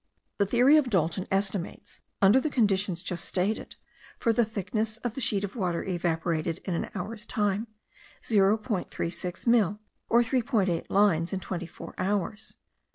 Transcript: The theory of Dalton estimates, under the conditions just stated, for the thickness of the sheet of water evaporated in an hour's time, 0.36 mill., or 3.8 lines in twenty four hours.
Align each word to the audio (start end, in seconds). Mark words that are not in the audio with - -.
The 0.39 0.47
theory 0.47 0.77
of 0.77 0.89
Dalton 0.89 1.27
estimates, 1.29 1.99
under 2.23 2.39
the 2.41 2.49
conditions 2.49 3.03
just 3.03 3.23
stated, 3.23 3.75
for 4.17 4.33
the 4.33 4.43
thickness 4.43 4.97
of 4.97 5.13
the 5.13 5.21
sheet 5.21 5.43
of 5.43 5.55
water 5.55 5.83
evaporated 5.83 6.57
in 6.65 6.73
an 6.73 6.89
hour's 6.95 7.23
time, 7.27 7.67
0.36 8.23 9.45
mill., 9.45 9.79
or 10.09 10.23
3.8 10.23 10.87
lines 10.89 11.33
in 11.33 11.39
twenty 11.39 11.67
four 11.67 11.93
hours. 11.99 12.55